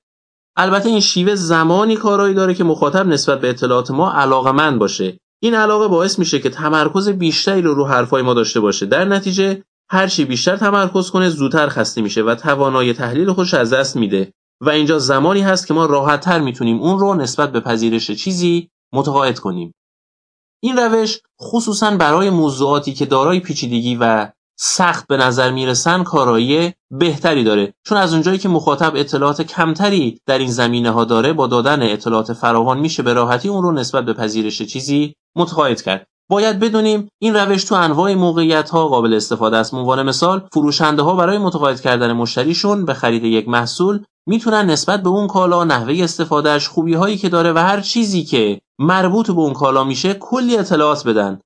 البته 0.58 0.90
این 0.90 1.00
شیوه 1.00 1.36
زمانی 1.36 1.96
کارایی 1.96 2.34
داره 2.34 2.54
که 2.54 2.64
مخاطب 2.64 3.08
نسبت 3.08 3.42
به 3.42 3.50
اطلاعات 3.50 3.92
ما 3.92 4.12
علاقمند 4.12 4.80
باشه. 4.80 5.18
این 5.42 5.56
علاقه 5.56 5.88
باعث 5.88 6.20
میشه 6.20 6.40
که 6.40 6.50
تمرکز 6.50 7.10
بیشتری 7.10 7.62
رو 7.62 7.74
رو 7.74 7.86
حرفای 7.86 8.22
ما 8.22 8.34
داشته 8.34 8.60
باشه. 8.60 8.86
در 8.86 9.06
نتیجه 9.06 9.64
هر 9.90 10.08
چی 10.08 10.26
بیشتر 10.26 10.58
تمرکز 10.58 11.10
کنه 11.10 11.30
زودتر 11.30 11.68
خسته 11.68 12.02
میشه 12.02 12.22
و 12.22 12.36
توانایی 12.36 12.94
تحلیل 12.94 13.34
خودش 13.34 13.54
از 13.54 13.74
دست 13.74 13.96
میده. 13.96 14.34
و 14.62 14.70
اینجا 14.70 15.00
زمانی 15.00 15.42
هست 15.42 15.68
که 15.68 15.74
ما 15.74 15.86
راحتتر 15.86 16.40
می‌تونیم 16.40 16.80
اون 16.80 17.00
رو 17.00 17.14
نسبت 17.14 17.52
به 17.52 17.60
پذیرش 17.60 18.12
چیزی 18.12 18.70
متقاعد 18.94 19.40
کنیم. 19.40 19.74
این 20.64 20.78
روش 20.78 21.20
خصوصا 21.42 21.98
برای 21.98 22.30
موضوعاتی 22.30 22.94
که 22.94 23.06
دارای 23.06 23.40
پیچیدگی 23.40 23.96
و 23.96 24.32
سخت 24.66 25.08
به 25.08 25.18
نظر 25.18 25.52
می‌رسن 25.52 26.04
کارایی 26.04 26.74
بهتری 26.92 27.44
داره. 27.44 27.74
چون 27.86 27.98
از 27.98 28.14
اونجایی 28.14 28.38
که 28.38 28.50
مخاطب 28.50 28.96
اطلاعات 28.96 29.42
کمتری 29.42 30.20
در 30.26 30.38
این 30.38 30.52
زمینه 30.52 30.92
ها 30.92 31.06
داره 31.06 31.34
با 31.34 31.48
دادن 31.48 31.82
اطلاعات 31.82 32.34
فراوان 32.34 32.80
میشه 32.80 33.04
به 33.04 33.14
راحتی 33.14 33.50
اون 33.50 33.64
رو 33.64 33.72
نسبت 33.72 34.06
به 34.06 34.14
پذیرش 34.14 34.62
چیزی 34.62 35.16
متقاعد 35.36 35.82
کرد. 35.82 36.08
باید 36.30 36.60
بدونیم 36.60 37.08
این 37.22 37.36
روش 37.36 37.64
تو 37.64 37.76
انواع 37.76 38.14
موقعیت 38.14 38.70
ها 38.70 38.88
قابل 38.88 39.14
استفاده 39.14 39.58
است. 39.58 39.74
عنوان 39.74 40.04
مثال 40.04 40.48
فروشنده 40.54 41.02
ها 41.02 41.16
برای 41.16 41.38
متقاعد 41.38 41.82
کردن 41.82 42.14
مشتریشون 42.14 42.86
به 42.86 42.94
خرید 42.94 43.24
یک 43.24 43.48
محصول 43.48 44.04
می‌تونن 44.28 44.66
نسبت 44.70 45.04
به 45.04 45.10
اون 45.10 45.28
کالا 45.28 45.64
نحوه 45.64 46.04
استفادهش 46.04 46.68
خوبی 46.68 46.94
هایی 46.94 47.18
که 47.18 47.30
داره 47.30 47.54
و 47.54 47.58
هر 47.58 47.82
چیزی 47.82 48.24
که 48.24 48.62
مربوط 48.80 49.32
به 49.32 49.40
اون 49.40 49.54
کالا 49.54 49.84
میشه 49.84 50.14
کلی 50.14 50.58
اطلاعات 50.58 51.08
بدن. 51.08 51.40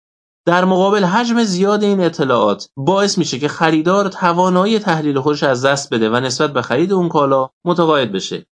در 0.48 0.66
مقابل 0.66 1.04
حجم 1.04 1.44
زیاد 1.44 1.84
این 1.84 2.01
اطلاعات 2.01 2.70
باعث 2.77 3.18
میشه 3.18 3.39
که 3.39 3.48
خریدار 3.48 4.10
توانایی 4.10 4.80
تحلیل 4.80 5.20
خودش 5.20 5.44
از 5.44 5.66
دست 5.66 5.94
بده 5.94 6.10
و 6.10 6.16
نسبت 6.16 6.54
به 6.54 6.62
خرید 6.62 6.94
اون 6.94 7.10
کالا 7.10 7.50
متقاعد 7.66 8.12
بشه. 8.12 8.46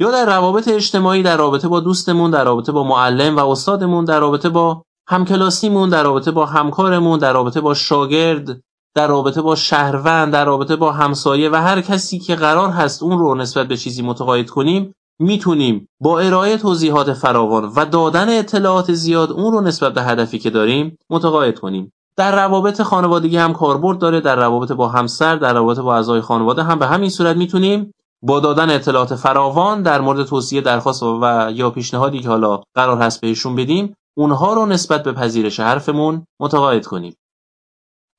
یا 0.00 0.10
در 0.10 0.26
روابط 0.26 0.68
اجتماعی 0.68 1.22
در 1.22 1.36
رابطه 1.36 1.68
با 1.68 1.80
دوستمون 1.80 2.30
در 2.30 2.44
رابطه 2.44 2.72
با 2.72 2.82
معلم 2.82 3.36
و 3.36 3.50
استادمون 3.50 4.04
در 4.04 4.20
رابطه 4.20 4.48
با 4.48 4.82
همکلاسیمون 5.08 5.88
در 5.88 6.02
رابطه 6.02 6.30
با 6.30 6.46
همکارمون 6.46 7.18
در 7.18 7.32
رابطه 7.32 7.60
با 7.60 7.74
شاگرد 7.74 8.60
در 8.94 9.06
رابطه 9.06 9.42
با 9.42 9.54
شهروند 9.54 10.32
در 10.32 10.44
رابطه 10.44 10.76
با 10.76 10.92
همسایه 10.92 11.50
و 11.50 11.54
هر 11.54 11.80
کسی 11.80 12.18
که 12.18 12.34
قرار 12.34 12.70
هست 12.70 13.02
اون 13.02 13.18
رو 13.18 13.34
نسبت 13.34 13.68
به 13.68 13.76
چیزی 13.76 14.02
متقاعد 14.02 14.50
کنیم 14.50 14.94
می‌تونیم 15.18 15.88
با 16.00 16.20
ارائه 16.20 16.56
توضیحات 16.56 17.12
فراوان 17.12 17.64
و 17.76 17.84
دادن 17.84 18.38
اطلاعات 18.38 18.92
زیاد 18.92 19.32
اون 19.32 19.52
رو 19.52 19.60
نسبت 19.60 19.94
به 19.94 20.02
هدفی 20.02 20.38
که 20.38 20.50
داریم 20.50 20.98
متقاعد 21.10 21.58
کنیم. 21.58 21.92
در 22.16 22.36
روابط 22.36 22.82
خانوادگی 22.82 23.36
هم 23.36 23.52
کاربرد 23.52 23.98
داره 23.98 24.20
در 24.20 24.36
روابط 24.36 24.72
با 24.72 24.88
همسر 24.88 25.36
در 25.36 25.54
روابط 25.54 25.78
با 25.78 25.94
اعضای 25.94 26.20
خانواده 26.20 26.62
هم 26.62 26.78
به 26.78 26.86
همین 26.86 27.10
صورت 27.10 27.36
می‌تونیم 27.36 27.92
با 28.22 28.40
دادن 28.40 28.70
اطلاعات 28.70 29.14
فراوان 29.14 29.82
در 29.82 30.00
مورد 30.00 30.26
توصیه 30.26 30.60
درخواست 30.60 31.02
و 31.02 31.50
یا 31.54 31.70
پیشنهادی 31.70 32.20
که 32.20 32.28
حالا 32.28 32.62
قرار 32.74 33.02
هست 33.02 33.20
بهشون 33.20 33.56
بدیم 33.56 33.94
اونها 34.16 34.54
رو 34.54 34.66
نسبت 34.66 35.02
به 35.02 35.12
پذیرش 35.12 35.60
حرفمون 35.60 36.26
متقاعد 36.40 36.86
کنیم. 36.86 37.16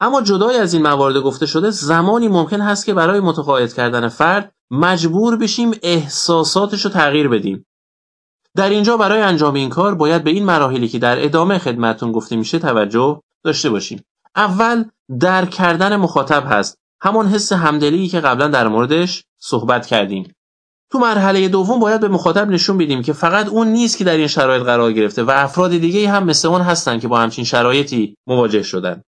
اما 0.02 0.22
جدای 0.22 0.58
از 0.58 0.74
این 0.74 0.84
موارد 0.84 1.18
گفته 1.18 1.46
شده 1.46 1.70
زمانی 1.70 2.28
ممکن 2.28 2.62
هست 2.62 2.86
که 2.86 2.94
برای 2.94 3.20
متقاعد 3.20 3.74
کردن 3.74 4.08
فرد 4.08 4.52
مجبور 4.72 5.38
بشیم 5.38 5.72
احساساتش 5.84 6.86
رو 6.86 6.92
تغییر 6.92 7.28
بدیم. 7.28 7.66
در 8.56 8.70
اینجا 8.70 8.98
برای 8.98 9.22
انجام 9.22 9.54
این 9.54 9.70
کار 9.70 9.96
باید 9.96 10.24
به 10.24 10.30
این 10.30 10.46
مراحلی 10.46 10.88
که 10.88 11.00
در 11.00 11.26
ادامه 11.26 11.58
خدمتون 11.58 12.12
گفته 12.12 12.36
میشه 12.36 12.60
توجه 12.60 13.22
داشته 13.44 13.70
باشیم. 13.70 14.04
اول 14.36 14.84
درک 15.20 15.50
کردن 15.50 15.96
مخاطب 15.96 16.44
هست. 16.48 16.78
همون 17.02 17.28
حس 17.28 17.54
همدلی 17.54 18.08
که 18.08 18.20
قبلا 18.20 18.48
در 18.48 18.68
موردش 18.68 19.24
صحبت 19.40 19.86
کردیم. 19.86 20.34
تو 20.92 21.00
مرحله 21.00 21.48
دوم 21.48 21.80
باید 21.80 22.02
به 22.02 22.08
مخاطب 22.08 22.50
نشون 22.50 22.78
بدیم 22.78 23.02
که 23.02 23.14
فقط 23.14 23.48
اون 23.48 23.68
نیست 23.68 23.98
که 23.98 24.04
در 24.04 24.18
این 24.18 24.28
شرایط 24.28 24.64
قرار 24.64 24.94
گرفته 24.94 25.24
و 25.24 25.32
افراد 25.36 25.72
دیگه 25.72 26.10
هم 26.10 26.24
مثل 26.24 26.48
اون 26.48 26.62
هستن 26.62 27.00
که 27.00 27.08
با 27.08 27.20
همچین 27.20 27.46
شرایطی 27.46 28.16
مواجه 28.28 28.64
شدن. 28.64 29.02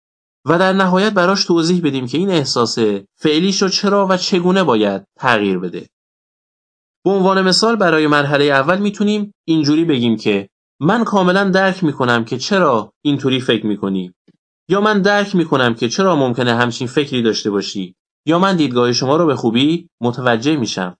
و 0.49 0.59
در 0.59 0.73
نهایت 0.73 1.13
براش 1.13 1.45
توضیح 1.45 1.81
بدیم 1.85 2.07
که 2.07 2.19
این 2.19 2.31
احساس 2.31 2.79
فعلیش 3.17 3.63
رو 3.63 3.69
چرا 3.69 4.07
و 4.11 4.17
چگونه 4.17 4.65
باید 4.65 5.05
تغییر 5.19 5.59
بده. 5.59 5.89
به 7.05 7.11
عنوان 7.11 7.43
مثال 7.43 7.77
برای 7.77 8.07
مرحله 8.07 8.45
اول 8.45 8.79
می‌تونیم 8.79 9.35
اینجوری 9.45 9.85
بگیم 9.85 10.17
که 10.17 10.49
من 10.81 11.05
کاملا 11.05 11.51
درک 11.51 11.85
می‌کنم 11.85 12.25
که 12.25 12.39
چرا 12.39 12.93
اینطوری 13.03 13.41
فکر 13.41 13.67
می‌کنی. 13.67 14.13
یا 14.69 14.81
من 14.81 15.03
درک 15.03 15.35
می‌کنم 15.35 15.75
که 15.75 15.89
چرا 15.89 16.17
ممکنه 16.17 16.55
همچین 16.55 16.87
فکری 16.87 17.23
داشته 17.23 17.51
باشی. 17.51 17.95
یا 18.27 18.39
من 18.39 18.57
دیدگاه 18.57 18.93
شما 18.93 19.17
رو 19.17 19.27
به 19.27 19.37
خوبی 19.37 19.89
متوجه 20.01 20.57
میشم. 20.57 20.97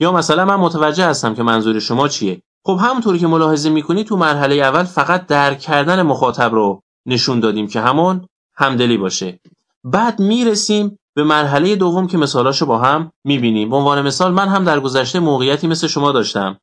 یا 0.00 0.12
مثلا 0.12 0.44
من 0.44 0.56
متوجه 0.56 1.04
هستم 1.04 1.34
که 1.34 1.42
منظور 1.42 1.78
شما 1.78 2.08
چیه. 2.08 2.42
خب 2.66 2.78
همونطوری 2.82 3.18
که 3.18 3.26
ملاحظه 3.26 3.70
می‌کنی 3.70 4.04
تو 4.04 4.16
مرحله 4.16 4.54
اول 4.54 4.84
فقط 4.84 5.26
درک 5.26 5.58
کردن 5.58 6.02
مخاطب 6.02 6.54
رو 6.54 6.82
نشون 7.06 7.40
دادیم 7.40 7.66
که 7.66 7.80
همون 7.80 8.26
همدلی 8.58 8.96
باشه. 8.96 9.40
بعد 9.84 10.20
می‌رسیم 10.20 10.98
به 11.16 11.24
مرحله 11.24 11.76
دوم 11.76 12.06
که 12.06 12.18
مثالاشو 12.18 12.66
با 12.66 12.78
هم 12.78 13.12
می‌بینیم. 13.24 13.70
به 13.70 13.76
عنوان 13.76 14.02
مثال 14.02 14.32
من 14.32 14.48
هم 14.48 14.64
در 14.64 14.80
گذشته 14.80 15.20
موقعیتی 15.20 15.66
مثل 15.66 15.86
شما 15.86 16.12
داشتم. 16.12 16.58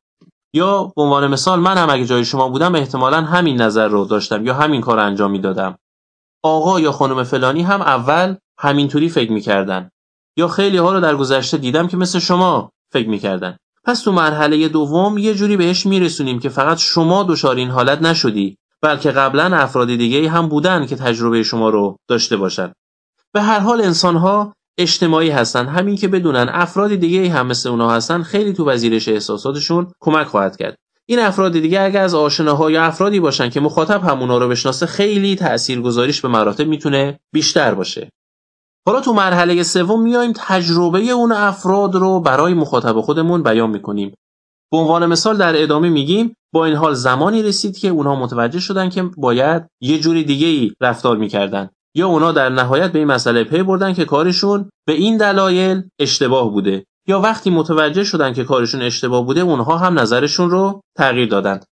یا 0.54 0.92
به 0.96 1.02
عنوان 1.02 1.26
مثال 1.26 1.60
من 1.60 1.78
هم 1.78 1.90
اگه 1.90 2.04
جای 2.04 2.24
شما 2.24 2.48
بودم 2.48 2.74
احتمالا 2.74 3.20
همین 3.22 3.60
نظر 3.60 3.88
رو 3.88 4.04
داشتم 4.04 4.46
یا 4.46 4.54
همین 4.54 4.80
کار 4.80 4.98
انجام 4.98 5.30
می‌دادم. 5.30 5.78
آقا 6.42 6.80
یا 6.80 6.92
خانم 6.92 7.22
فلانی 7.22 7.62
هم 7.62 7.80
اول 7.80 8.34
همینطوری 8.58 9.08
فکر 9.08 9.32
می‌کردن. 9.32 9.90
یا 10.36 10.48
خیلی 10.48 10.76
ها 10.76 10.92
رو 10.92 11.00
در 11.00 11.16
گذشته 11.16 11.56
دیدم 11.56 11.88
که 11.88 11.96
مثل 11.96 12.18
شما 12.18 12.72
فکر 12.92 13.08
می‌کردن. 13.08 13.56
پس 13.84 14.02
تو 14.02 14.12
مرحله 14.12 14.68
دوم 14.68 15.18
یه 15.18 15.34
جوری 15.34 15.56
بهش 15.56 15.86
میرسونیم 15.86 16.38
که 16.38 16.48
فقط 16.48 16.78
شما 16.78 17.22
دچار 17.22 17.56
این 17.56 17.70
حالت 17.70 18.02
نشدی. 18.02 18.56
بلکه 18.82 19.10
قبلا 19.10 19.56
افراد 19.56 19.88
دیگه 19.88 20.30
هم 20.30 20.48
بودن 20.48 20.86
که 20.86 20.96
تجربه 20.96 21.42
شما 21.42 21.70
رو 21.70 21.96
داشته 22.08 22.36
باشن. 22.36 22.72
به 23.32 23.42
هر 23.42 23.58
حال 23.58 23.80
انسان 23.80 24.16
ها 24.16 24.52
اجتماعی 24.78 25.30
هستن. 25.30 25.66
همین 25.66 25.96
که 25.96 26.08
بدونن 26.08 26.48
افراد 26.52 26.94
دیگه 26.94 27.30
هم 27.30 27.46
مثل 27.46 27.68
اونا 27.68 27.90
هستن 27.90 28.22
خیلی 28.22 28.52
تو 28.52 28.68
وزیرش 28.68 29.08
احساساتشون 29.08 29.92
کمک 30.00 30.26
خواهد 30.26 30.56
کرد. 30.56 30.76
این 31.08 31.18
افراد 31.18 31.52
دیگه 31.52 31.80
اگر 31.80 32.02
از 32.02 32.14
آشناها 32.14 32.70
یا 32.70 32.84
افرادی 32.84 33.20
باشن 33.20 33.50
که 33.50 33.60
مخاطب 33.60 34.04
هم 34.04 34.20
اونا 34.20 34.38
رو 34.38 34.48
بشناسه 34.48 34.86
خیلی 34.86 35.36
تاثیرگذاریش 35.36 36.20
به 36.20 36.28
مراتب 36.28 36.66
می‌تونه 36.66 37.20
بیشتر 37.32 37.74
باشه. 37.74 38.10
حالا 38.86 39.00
تو 39.00 39.12
مرحله 39.12 39.62
سوم 39.62 40.02
میایم 40.02 40.32
تجربه 40.36 41.10
اون 41.10 41.32
افراد 41.32 41.94
رو 41.94 42.20
برای 42.20 42.54
مخاطب 42.54 43.00
خودمون 43.00 43.42
بیان 43.42 43.70
می‌کنیم. 43.70 44.14
به 44.72 44.78
عنوان 44.78 45.06
مثال 45.06 45.36
در 45.36 45.62
ادامه 45.62 45.88
میگیم 45.88 46.34
با 46.56 46.64
این 46.64 46.76
حال 46.76 46.94
زمانی 46.94 47.42
رسید 47.42 47.78
که 47.78 47.88
اونها 47.88 48.14
متوجه 48.14 48.60
شدن 48.60 48.88
که 48.88 49.02
باید 49.02 49.62
یه 49.80 49.98
جوری 49.98 50.24
دیگه 50.24 50.46
ای 50.46 50.72
رفتار 50.80 51.16
می‌کردن 51.16 51.70
یا 51.94 52.06
اونا 52.06 52.32
در 52.32 52.48
نهایت 52.48 52.92
به 52.92 52.98
این 52.98 53.08
مسئله 53.08 53.44
پی 53.44 53.62
بردن 53.62 53.94
که 53.94 54.04
کارشون 54.04 54.70
به 54.86 54.92
این 54.92 55.16
دلایل 55.16 55.82
اشتباه 55.98 56.50
بوده 56.50 56.86
یا 57.08 57.20
وقتی 57.20 57.50
متوجه 57.50 58.04
شدن 58.04 58.32
که 58.32 58.44
کارشون 58.44 58.82
اشتباه 58.82 59.26
بوده 59.26 59.40
اونها 59.40 59.78
هم 59.78 59.98
نظرشون 59.98 60.50
رو 60.50 60.80
تغییر 60.96 61.28
دادند 61.28 61.64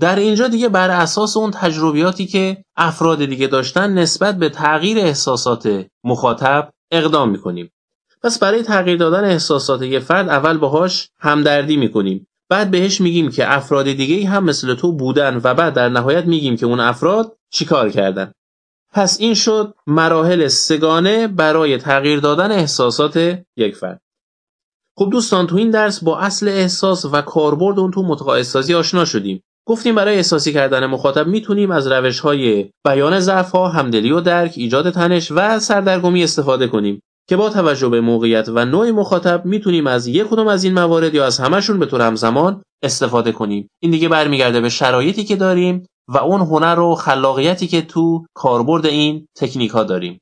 در 0.00 0.16
اینجا 0.16 0.48
دیگه 0.48 0.68
بر 0.68 0.90
اساس 0.90 1.36
اون 1.36 1.50
تجربیاتی 1.50 2.26
که 2.26 2.64
افراد 2.76 3.24
دیگه 3.24 3.46
داشتن 3.46 3.92
نسبت 3.92 4.38
به 4.38 4.48
تغییر 4.48 4.98
احساسات 4.98 5.86
مخاطب 6.04 6.70
اقدام 6.92 7.30
می‌کنیم. 7.30 7.70
پس 8.22 8.38
برای 8.38 8.62
تغییر 8.62 8.96
دادن 8.96 9.24
احساسات 9.24 9.82
یه 9.82 10.00
فرد 10.00 10.28
اول 10.28 10.58
باهاش 10.58 11.08
همدردی 11.20 11.76
می‌کنیم. 11.76 12.27
بعد 12.48 12.70
بهش 12.70 13.00
میگیم 13.00 13.30
که 13.30 13.56
افراد 13.56 13.92
دیگه 13.92 14.28
هم 14.28 14.44
مثل 14.44 14.74
تو 14.74 14.92
بودن 14.92 15.40
و 15.44 15.54
بعد 15.54 15.74
در 15.74 15.88
نهایت 15.88 16.24
میگیم 16.24 16.56
که 16.56 16.66
اون 16.66 16.80
افراد 16.80 17.36
چیکار 17.50 17.90
کردن؟ 17.90 18.32
پس 18.92 19.20
این 19.20 19.34
شد 19.34 19.74
مراحل 19.86 20.48
سگانه 20.48 21.26
برای 21.26 21.78
تغییر 21.78 22.20
دادن 22.20 22.52
احساسات 22.52 23.38
یک 23.56 23.76
فرد. 23.76 24.00
خب 24.96 25.08
دوستان 25.12 25.46
تو 25.46 25.56
این 25.56 25.70
درس 25.70 26.04
با 26.04 26.18
اصل 26.18 26.48
احساس 26.48 27.04
و 27.04 27.22
کاربرد 27.22 27.78
اون 27.78 27.90
تو 27.90 28.02
متقاعد 28.02 28.42
سازی 28.42 28.74
آشنا 28.74 29.04
شدیم. 29.04 29.42
گفتیم 29.66 29.94
برای 29.94 30.16
احساسی 30.16 30.52
کردن 30.52 30.86
مخاطب 30.86 31.26
می‌تونیم 31.26 31.70
از 31.70 31.86
روش 31.86 32.20
های 32.20 32.70
بیان 32.84 33.20
ضعف 33.20 33.50
ها، 33.50 33.68
همدلی 33.68 34.10
و 34.10 34.20
درک، 34.20 34.52
ایجاد 34.56 34.90
تنش 34.90 35.32
و 35.32 35.58
سردرگمی 35.58 36.24
استفاده 36.24 36.66
کنیم. 36.68 37.02
که 37.28 37.36
با 37.36 37.50
توجه 37.50 37.88
به 37.88 38.00
موقعیت 38.00 38.48
و 38.48 38.64
نوع 38.64 38.90
مخاطب 38.90 39.44
می‌تونیم 39.44 39.86
از 39.86 40.06
یک 40.06 40.26
کدوم 40.26 40.48
از 40.48 40.64
این 40.64 40.74
موارد 40.74 41.14
یا 41.14 41.26
از 41.26 41.38
همشون 41.38 41.78
به 41.78 41.86
طور 41.86 42.00
همزمان 42.00 42.62
استفاده 42.82 43.32
کنیم. 43.32 43.68
این 43.82 43.90
دیگه 43.90 44.08
برمیگرده 44.08 44.60
به 44.60 44.68
شرایطی 44.68 45.24
که 45.24 45.36
داریم 45.36 45.86
و 46.08 46.18
اون 46.18 46.40
هنر 46.40 46.80
و 46.80 46.94
خلاقیتی 46.94 47.66
که 47.66 47.82
تو 47.82 48.26
کاربرد 48.34 48.86
این 48.86 49.26
تکنیک 49.36 49.70
ها 49.70 49.84
داریم. 49.84 50.16